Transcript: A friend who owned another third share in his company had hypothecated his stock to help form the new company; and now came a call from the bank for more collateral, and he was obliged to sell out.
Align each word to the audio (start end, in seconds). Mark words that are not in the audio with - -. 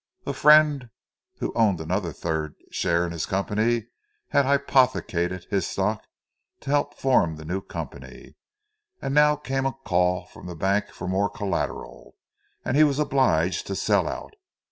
A 0.25 0.33
friend 0.33 0.89
who 1.37 1.53
owned 1.53 1.79
another 1.79 2.11
third 2.11 2.55
share 2.71 3.05
in 3.05 3.11
his 3.11 3.27
company 3.27 3.85
had 4.29 4.45
hypothecated 4.45 5.45
his 5.51 5.67
stock 5.67 6.03
to 6.61 6.71
help 6.71 6.95
form 6.97 7.35
the 7.35 7.45
new 7.45 7.61
company; 7.61 8.33
and 8.99 9.13
now 9.13 9.35
came 9.35 9.67
a 9.67 9.73
call 9.85 10.25
from 10.25 10.47
the 10.47 10.55
bank 10.55 10.89
for 10.89 11.07
more 11.07 11.29
collateral, 11.29 12.15
and 12.65 12.75
he 12.75 12.83
was 12.83 12.97
obliged 12.97 13.67
to 13.67 13.75
sell 13.75 14.07
out. 14.07 14.33